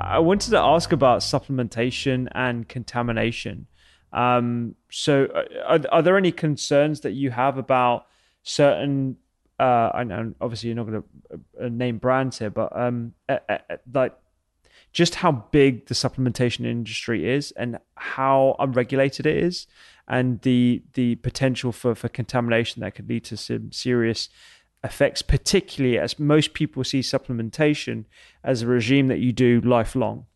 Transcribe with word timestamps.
I 0.00 0.18
wanted 0.18 0.50
to 0.50 0.58
ask 0.58 0.92
about 0.92 1.20
supplementation 1.20 2.28
and 2.32 2.68
contamination. 2.68 3.66
Um, 4.12 4.74
so, 4.90 5.26
uh, 5.26 5.44
are, 5.66 5.80
are, 5.92 6.02
there 6.02 6.16
any 6.16 6.32
concerns 6.32 7.00
that 7.00 7.12
you 7.12 7.30
have 7.30 7.58
about 7.58 8.06
certain? 8.42 9.16
Uh, 9.58 9.90
and 9.94 10.34
obviously, 10.40 10.68
you're 10.68 10.76
not 10.76 10.86
going 10.86 11.02
to 11.02 11.66
uh, 11.66 11.68
name 11.68 11.98
brands 11.98 12.38
here, 12.38 12.50
but 12.50 12.76
um, 12.76 13.14
uh, 13.28 13.38
like 13.92 14.16
just 14.92 15.16
how 15.16 15.30
big 15.30 15.86
the 15.86 15.94
supplementation 15.94 16.64
industry 16.66 17.30
is 17.30 17.52
and 17.52 17.78
how 17.94 18.56
unregulated 18.58 19.26
it 19.26 19.36
is, 19.36 19.66
and 20.08 20.40
the 20.40 20.82
the 20.94 21.14
potential 21.16 21.70
for 21.70 21.94
for 21.94 22.08
contamination 22.08 22.80
that 22.80 22.94
could 22.94 23.08
lead 23.08 23.24
to 23.24 23.36
some 23.36 23.70
serious 23.70 24.28
effects, 24.82 25.22
particularly 25.22 25.98
as 25.98 26.18
most 26.18 26.54
people 26.54 26.84
see 26.84 27.00
supplementation 27.00 28.04
as 28.42 28.62
a 28.62 28.66
regime 28.66 29.08
that 29.08 29.18
you 29.18 29.32
do 29.32 29.60
lifelong? 29.60 30.26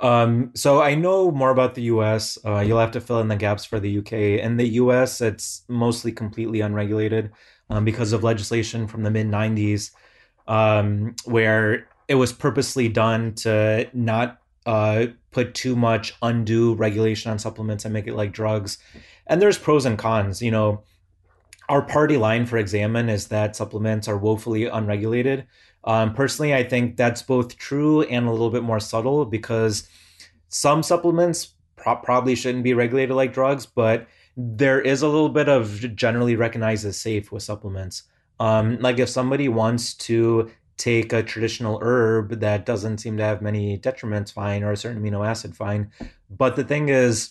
Um, 0.00 0.50
so 0.54 0.82
I 0.82 0.94
know 0.94 1.30
more 1.30 1.50
about 1.50 1.74
the 1.74 1.82
US. 1.82 2.36
Uh, 2.44 2.60
you'll 2.60 2.80
have 2.80 2.90
to 2.92 3.00
fill 3.00 3.20
in 3.20 3.28
the 3.28 3.36
gaps 3.36 3.64
for 3.64 3.78
the 3.78 3.98
UK. 3.98 4.12
In 4.12 4.56
the 4.56 4.68
US, 4.80 5.20
it's 5.20 5.62
mostly 5.68 6.12
completely 6.12 6.60
unregulated 6.60 7.30
um, 7.70 7.84
because 7.84 8.12
of 8.12 8.24
legislation 8.24 8.86
from 8.86 9.02
the 9.02 9.10
mid 9.10 9.28
90s 9.28 9.92
um, 10.46 11.14
where 11.24 11.88
it 12.08 12.16
was 12.16 12.32
purposely 12.32 12.88
done 12.88 13.34
to 13.34 13.88
not 13.94 14.40
uh, 14.66 15.06
put 15.30 15.54
too 15.54 15.76
much 15.76 16.14
undue 16.22 16.74
regulation 16.74 17.30
on 17.30 17.38
supplements 17.38 17.84
and 17.84 17.94
make 17.94 18.06
it 18.06 18.14
like 18.14 18.32
drugs. 18.32 18.78
And 19.26 19.40
there's 19.40 19.58
pros 19.58 19.86
and 19.86 19.98
cons. 19.98 20.42
You 20.42 20.50
know, 20.50 20.82
our 21.68 21.82
party 21.82 22.16
line 22.16 22.46
for 22.46 22.58
Examine 22.58 23.08
is 23.08 23.28
that 23.28 23.56
supplements 23.56 24.08
are 24.08 24.18
woefully 24.18 24.66
unregulated. 24.66 25.46
Um, 25.84 26.14
personally, 26.14 26.54
I 26.54 26.64
think 26.64 26.96
that's 26.96 27.22
both 27.22 27.56
true 27.56 28.02
and 28.02 28.26
a 28.26 28.30
little 28.30 28.50
bit 28.50 28.62
more 28.62 28.80
subtle 28.80 29.24
because 29.24 29.88
some 30.48 30.82
supplements 30.82 31.54
pro- 31.76 31.96
probably 31.96 32.34
shouldn't 32.34 32.64
be 32.64 32.74
regulated 32.74 33.16
like 33.16 33.32
drugs, 33.32 33.66
but 33.66 34.06
there 34.36 34.80
is 34.80 35.02
a 35.02 35.08
little 35.08 35.28
bit 35.28 35.48
of 35.48 35.94
generally 35.94 36.36
recognized 36.36 36.84
as 36.84 36.98
safe 36.98 37.30
with 37.30 37.42
supplements. 37.42 38.04
Um, 38.40 38.78
like 38.80 38.98
if 38.98 39.08
somebody 39.08 39.48
wants 39.48 39.94
to 39.94 40.50
take 40.76 41.12
a 41.12 41.22
traditional 41.22 41.78
herb 41.82 42.40
that 42.40 42.66
doesn't 42.66 42.98
seem 42.98 43.16
to 43.16 43.22
have 43.22 43.40
many 43.40 43.78
detriments, 43.78 44.32
fine, 44.32 44.64
or 44.64 44.72
a 44.72 44.76
certain 44.76 45.02
amino 45.02 45.26
acid, 45.26 45.54
fine. 45.54 45.90
But 46.28 46.56
the 46.56 46.64
thing 46.64 46.88
is, 46.88 47.30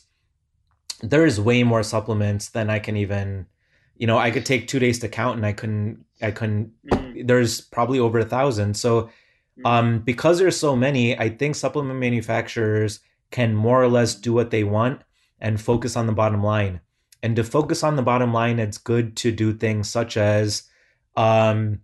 there 1.02 1.26
is 1.26 1.42
way 1.42 1.64
more 1.64 1.84
supplements 1.84 2.50
than 2.50 2.70
I 2.70 2.80
can 2.80 2.96
even 2.96 3.48
you 3.96 4.08
know, 4.08 4.18
I 4.18 4.32
could 4.32 4.46
take 4.46 4.68
two 4.68 4.80
days 4.80 5.00
to 5.00 5.08
count 5.08 5.38
and 5.38 5.46
I 5.46 5.54
couldn't, 5.54 6.06
I 6.22 6.32
couldn't, 6.32 6.72
mm-hmm. 6.88 7.26
there's 7.26 7.62
probably 7.62 8.00
over 8.00 8.20
a 8.20 8.26
thousand. 8.26 8.76
So, 8.76 9.04
mm-hmm. 9.04 9.66
um, 9.66 10.00
because 10.00 10.40
there's 10.40 10.58
so 10.58 10.76
many, 10.76 11.18
I 11.18 11.30
think 11.30 11.56
supplement 11.56 12.00
manufacturers 12.00 13.00
can 13.32 13.56
more 13.56 13.82
or 13.82 13.88
less 13.88 14.16
do 14.16 14.34
what 14.34 14.52
they 14.52 14.64
want 14.64 15.02
and 15.40 15.62
focus 15.62 15.96
on 15.96 16.08
the 16.08 16.14
bottom 16.14 16.44
line. 16.44 16.82
And 17.22 17.36
to 17.36 17.44
focus 17.44 17.84
on 17.84 17.96
the 17.96 18.02
bottom 18.02 18.34
line, 18.34 18.60
it's 18.60 18.78
good 18.78 19.16
to 19.18 19.32
do 19.32 19.54
things 19.54 19.90
such 19.90 20.18
as, 20.18 20.64
um, 21.16 21.80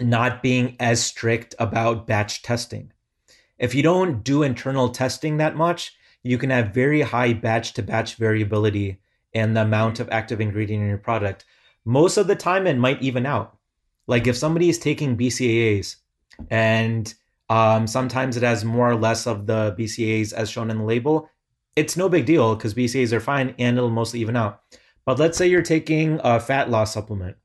not 0.00 0.42
being 0.42 0.76
as 0.80 1.04
strict 1.04 1.54
about 1.58 2.06
batch 2.06 2.42
testing. 2.42 2.92
If 3.58 3.74
you 3.74 3.82
don't 3.82 4.24
do 4.24 4.42
internal 4.42 4.88
testing 4.88 5.36
that 5.36 5.56
much, 5.56 5.96
you 6.22 6.38
can 6.38 6.50
have 6.50 6.74
very 6.74 7.02
high 7.02 7.32
batch 7.32 7.74
to 7.74 7.82
batch 7.82 8.16
variability 8.16 9.00
and 9.34 9.56
the 9.56 9.62
amount 9.62 10.00
of 10.00 10.08
active 10.10 10.40
ingredient 10.40 10.82
in 10.82 10.88
your 10.88 10.98
product. 10.98 11.44
Most 11.84 12.16
of 12.16 12.26
the 12.26 12.36
time, 12.36 12.66
it 12.66 12.78
might 12.78 13.02
even 13.02 13.26
out. 13.26 13.56
Like 14.06 14.26
if 14.26 14.36
somebody 14.36 14.68
is 14.68 14.78
taking 14.78 15.16
BCAAs 15.16 15.96
and 16.50 17.12
um, 17.48 17.86
sometimes 17.86 18.36
it 18.36 18.42
has 18.42 18.64
more 18.64 18.90
or 18.90 18.96
less 18.96 19.26
of 19.26 19.46
the 19.46 19.74
BCAAs 19.78 20.32
as 20.32 20.50
shown 20.50 20.70
in 20.70 20.78
the 20.78 20.84
label, 20.84 21.28
it's 21.76 21.96
no 21.96 22.08
big 22.08 22.26
deal 22.26 22.54
because 22.54 22.74
BCAAs 22.74 23.12
are 23.12 23.20
fine 23.20 23.54
and 23.58 23.76
it'll 23.76 23.90
mostly 23.90 24.20
even 24.20 24.36
out. 24.36 24.62
But 25.04 25.18
let's 25.18 25.36
say 25.36 25.48
you're 25.48 25.62
taking 25.62 26.20
a 26.22 26.40
fat 26.40 26.70
loss 26.70 26.94
supplement. 26.94 27.36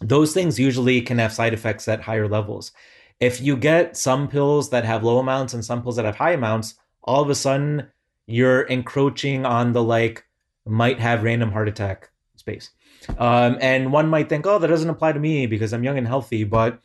Those 0.00 0.34
things 0.34 0.58
usually 0.58 1.00
can 1.00 1.18
have 1.18 1.32
side 1.32 1.52
effects 1.52 1.86
at 1.86 2.00
higher 2.00 2.28
levels. 2.28 2.72
If 3.20 3.40
you 3.40 3.56
get 3.56 3.96
some 3.96 4.26
pills 4.26 4.70
that 4.70 4.84
have 4.84 5.04
low 5.04 5.18
amounts 5.18 5.54
and 5.54 5.64
some 5.64 5.82
pills 5.82 5.96
that 5.96 6.04
have 6.04 6.16
high 6.16 6.32
amounts, 6.32 6.74
all 7.04 7.22
of 7.22 7.30
a 7.30 7.34
sudden 7.34 7.86
you're 8.26 8.62
encroaching 8.62 9.46
on 9.46 9.72
the 9.72 9.82
like 9.82 10.24
might 10.66 11.00
have 11.00 11.22
random 11.22 11.52
heart 11.52 11.68
attack 11.68 12.10
space. 12.36 12.70
Um, 13.18 13.58
and 13.60 13.92
one 13.92 14.08
might 14.08 14.28
think, 14.28 14.46
oh, 14.46 14.58
that 14.58 14.68
doesn't 14.68 14.88
apply 14.88 15.12
to 15.12 15.20
me 15.20 15.46
because 15.46 15.72
I'm 15.72 15.84
young 15.84 15.98
and 15.98 16.06
healthy. 16.06 16.44
But 16.44 16.80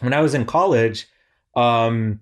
when 0.00 0.12
I 0.12 0.20
was 0.20 0.34
in 0.34 0.46
college, 0.46 1.08
um, 1.56 2.20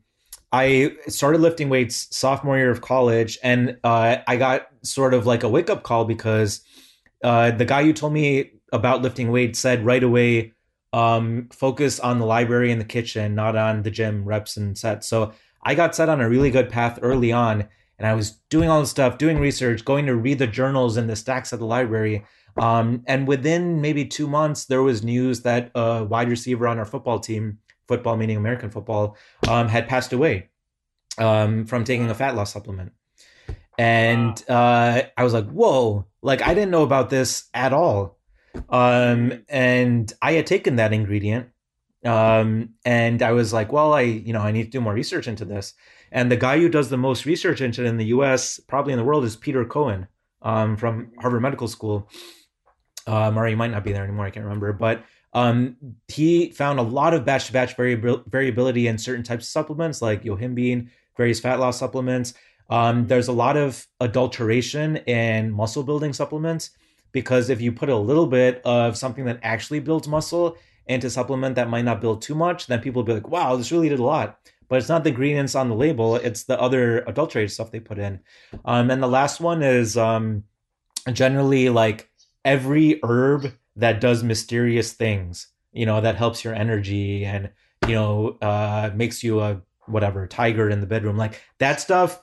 I 0.53 0.97
started 1.09 1.41
lifting 1.41 1.69
weights 1.69 2.09
sophomore 2.17 2.57
year 2.57 2.71
of 2.71 2.81
college, 2.81 3.39
and 3.43 3.77
uh, 3.85 4.17
I 4.27 4.37
got 4.37 4.69
sort 4.83 5.13
of 5.13 5.27
like 5.27 5.43
a 5.43 5.49
wake 5.49 5.69
up 5.69 5.83
call 5.83 6.05
because 6.05 6.63
uh, 7.23 7.51
the 7.51 7.67
guy 7.67 7.83
who 7.83 7.93
told 7.93 8.15
me 8.15 8.53
about 8.73 9.03
lifting 9.03 9.31
weights 9.31 9.59
said 9.59 9.85
right 9.85 10.03
away, 10.03 10.55
um, 10.95 11.49
focus 11.53 12.01
on 12.01 12.19
the 12.19 12.25
library 12.25 12.73
and 12.73 12.81
the 12.81 12.87
kitchen, 12.87 13.35
not 13.35 13.57
on 13.57 13.83
the 13.83 13.91
gym 13.91 14.25
reps 14.25 14.57
and 14.57 14.79
sets. 14.79 15.07
So 15.07 15.33
I 15.63 15.75
got 15.75 15.95
set 15.95 16.09
on 16.09 16.21
a 16.21 16.29
really 16.29 16.51
good 16.51 16.71
path 16.71 16.99
early 17.03 17.31
on, 17.31 17.69
and 17.99 18.07
I 18.07 18.15
was 18.15 18.33
doing 18.49 18.69
all 18.69 18.81
the 18.81 18.87
stuff, 18.87 19.19
doing 19.19 19.39
research, 19.39 19.85
going 19.85 20.07
to 20.07 20.15
read 20.15 20.39
the 20.39 20.47
journals 20.47 20.97
and 20.97 21.11
the 21.11 21.17
stacks 21.17 21.53
at 21.53 21.59
the 21.59 21.67
library. 21.67 22.25
Um, 22.57 23.03
and 23.07 23.27
within 23.27 23.81
maybe 23.81 24.05
two 24.05 24.27
months, 24.29 24.67
there 24.67 24.83
was 24.83 25.03
news 25.03 25.43
that 25.43 25.71
a 25.75 26.05
wide 26.05 26.29
receiver 26.29 26.69
on 26.69 26.79
our 26.79 26.85
football 26.85 27.19
team, 27.19 27.59
football 27.87 28.17
meaning 28.17 28.37
American 28.37 28.71
football, 28.71 29.17
um, 29.49 29.69
had 29.69 29.89
passed 29.89 30.13
away 30.13 30.49
um, 31.19 31.67
from 31.67 31.85
taking 31.85 32.09
a 32.09 32.15
fat 32.15 32.35
loss 32.35 32.53
supplement. 32.53 32.93
And 33.79 34.43
uh, 34.49 35.03
I 35.17 35.25
was 35.25 35.33
like, 35.33 35.49
whoa, 35.49 36.07
like 36.23 36.43
I 36.43 36.55
didn't 36.55 36.71
know 36.71 36.83
about 36.83 37.11
this 37.11 37.49
at 37.55 37.73
all. 37.73 38.19
Um, 38.69 39.45
and 39.49 40.13
I 40.21 40.33
had 40.33 40.47
taken 40.47 40.77
that 40.77 40.93
ingredient. 40.93 41.49
Um, 42.05 42.71
and 42.85 43.23
I 43.23 43.33
was 43.33 43.53
like, 43.53 43.73
well, 43.73 43.93
I, 43.93 44.03
you 44.03 44.33
know, 44.33 44.41
I 44.41 44.53
need 44.53 44.65
to 44.65 44.71
do 44.71 44.81
more 44.81 44.95
research 44.95 45.29
into 45.29 45.45
this. 45.45 45.75
And 46.13 46.31
the 46.31 46.37
guy 46.37 46.59
who 46.59 46.69
does 46.69 46.91
the 46.91 46.97
most 46.97 47.25
research 47.27 47.61
into 47.61 47.85
it 47.85 47.89
in 47.89 47.97
the 47.97 48.07
US, 48.07 48.61
probably 48.61 48.93
in 48.93 48.99
the 48.99 49.05
world, 49.05 49.25
is 49.25 49.37
Pieter 49.37 49.65
Cohen. 49.65 50.09
um, 50.43 50.77
from 50.77 51.11
Harvard 51.21 51.43
Medical 51.43 51.69
School. 51.69 52.09
Um, 53.07 53.39
or 53.39 53.47
he 53.47 53.55
might 53.55 53.71
not 53.71 53.85
be 53.85 53.93
there 53.93 54.05
anymore. 54.05 54.27
I 54.27 54.31
can't 54.31 54.45
remember, 54.45 54.73
but 54.73 55.05
um, 55.33 55.77
he 56.09 56.51
found 56.51 56.79
a 56.79 56.83
lot 56.83 57.15
of 57.15 57.25
batch 57.25 57.47
to 57.47 57.53
batch 57.53 57.75
variability 57.77 58.87
in 58.87 58.99
certain 58.99 59.25
types 59.25 59.45
of 59.45 59.51
supplements 59.51 60.03
like 60.03 60.25
yohimbine, 60.25 60.89
various 61.17 61.41
fat 61.41 61.59
loss 61.59 61.79
supplements. 61.79 62.35
Um, 62.71 63.07
there's 63.07 63.29
a 63.29 63.33
lot 63.33 63.57
of 63.57 63.87
adulteration 64.01 64.99
in 64.99 65.51
muscle 65.53 65.83
building 65.83 66.13
supplements 66.13 66.71
because 67.13 67.49
if 67.49 67.61
you 67.63 67.73
put 67.73 67.89
a 67.89 67.97
little 67.97 68.27
bit 68.27 68.61
of 68.65 68.97
something 68.97 69.25
that 69.25 69.41
actually 69.43 69.81
builds 69.81 70.07
muscle 70.07 70.57
into 70.87 71.09
supplement 71.09 71.55
that 71.55 71.71
might 71.71 71.85
not 71.85 72.01
build 72.01 72.21
too 72.21 72.35
much, 72.35 72.67
then 72.67 72.81
people 72.81 73.01
will 73.01 73.07
be 73.07 73.15
like, 73.15 73.29
wow, 73.29 73.57
this 73.57 73.73
really 73.73 73.89
did 73.89 73.99
a 73.99 74.05
lot. 74.05 74.39
But 74.69 74.79
it's 74.79 74.89
not 74.89 75.03
the 75.03 75.11
ingredients 75.11 75.55
on 75.55 75.69
the 75.69 75.75
label, 75.75 76.17
it's 76.17 76.45
the 76.45 76.61
other 76.61 77.01
adulterated 77.01 77.51
stuff 77.51 77.71
they 77.71 77.81
put 77.81 77.99
in. 77.99 78.21
Um, 78.65 78.91
and 78.91 79.03
the 79.03 79.09
last 79.09 79.41
one 79.41 79.63
is 79.63 79.97
um, 79.97 80.45
generally 81.13 81.69
like 81.69 82.11
every 82.45 83.01
herb 83.03 83.53
that 83.77 84.01
does 84.01 84.23
mysterious 84.23 84.93
things, 84.93 85.49
you 85.73 85.87
know, 85.87 86.01
that 86.01 86.17
helps 86.17 86.45
your 86.45 86.55
energy 86.55 87.25
and, 87.25 87.51
you 87.87 87.95
know, 87.95 88.37
uh, 88.43 88.91
makes 88.95 89.23
you 89.23 89.41
a 89.41 89.63
whatever 89.87 90.27
tiger 90.27 90.69
in 90.69 90.81
the 90.81 90.87
bedroom. 90.87 91.17
Like 91.17 91.43
that 91.59 91.81
stuff, 91.81 92.21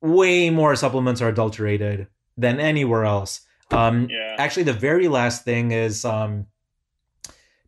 way 0.00 0.50
more 0.50 0.76
supplements 0.76 1.20
are 1.20 1.28
adulterated 1.28 2.06
than 2.36 2.60
anywhere 2.60 3.04
else. 3.04 3.40
Um, 3.70 4.08
yeah. 4.10 4.36
Actually, 4.38 4.64
the 4.64 4.72
very 4.72 5.08
last 5.08 5.44
thing 5.44 5.72
is 5.72 6.04
um, 6.04 6.46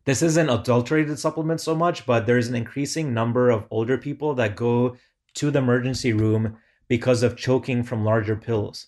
this 0.05 0.21
isn't 0.21 0.49
adulterated 0.49 1.19
supplements 1.19 1.63
so 1.63 1.75
much, 1.75 2.05
but 2.05 2.25
there's 2.25 2.47
an 2.47 2.55
increasing 2.55 3.13
number 3.13 3.49
of 3.49 3.65
older 3.69 3.97
people 3.97 4.33
that 4.35 4.55
go 4.55 4.95
to 5.35 5.51
the 5.51 5.59
emergency 5.59 6.13
room 6.13 6.57
because 6.87 7.23
of 7.23 7.37
choking 7.37 7.83
from 7.83 8.03
larger 8.03 8.35
pills. 8.35 8.87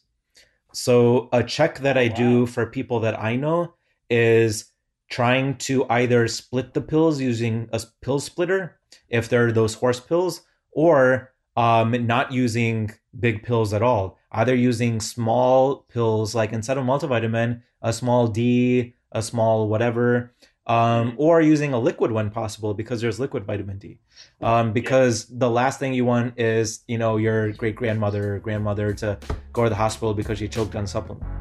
So, 0.73 1.29
a 1.31 1.43
check 1.43 1.79
that 1.79 1.97
I 1.97 2.07
wow. 2.07 2.15
do 2.15 2.45
for 2.45 2.65
people 2.65 3.01
that 3.01 3.19
I 3.19 3.35
know 3.35 3.73
is 4.09 4.71
trying 5.09 5.57
to 5.57 5.85
either 5.89 6.27
split 6.27 6.73
the 6.73 6.81
pills 6.81 7.19
using 7.19 7.69
a 7.73 7.81
pill 8.01 8.19
splitter 8.19 8.79
if 9.09 9.27
they're 9.27 9.51
those 9.51 9.75
horse 9.75 9.99
pills 9.99 10.41
or 10.71 11.33
um, 11.57 12.07
not 12.07 12.31
using 12.31 12.91
big 13.19 13.43
pills 13.43 13.73
at 13.73 13.83
all 13.83 14.17
either 14.31 14.55
using 14.55 15.01
small 15.01 15.85
pills 15.89 16.33
like 16.33 16.53
instead 16.53 16.77
of 16.77 16.85
multivitamin 16.85 17.61
a 17.81 17.91
small 17.91 18.27
d 18.27 18.95
a 19.11 19.21
small 19.21 19.67
whatever 19.67 20.33
um, 20.67 21.15
or 21.17 21.41
using 21.41 21.73
a 21.73 21.79
liquid 21.79 22.11
when 22.11 22.29
possible 22.29 22.73
because 22.73 23.01
there's 23.01 23.19
liquid 23.19 23.45
vitamin 23.45 23.77
d. 23.79 23.99
Um, 24.41 24.73
because 24.73 25.25
the 25.25 25.49
last 25.49 25.79
thing 25.79 25.93
you 25.93 26.05
want 26.05 26.39
is 26.39 26.83
you 26.87 26.97
know 26.97 27.17
your 27.17 27.51
great 27.53 27.75
grandmother 27.75 28.35
or 28.35 28.39
grandmother 28.39 28.93
to 28.93 29.17
go 29.53 29.63
to 29.63 29.69
the 29.69 29.75
hospital 29.75 30.13
because 30.13 30.37
she 30.37 30.47
choked 30.47 30.75
on 30.75 30.85
supplement 30.87 31.40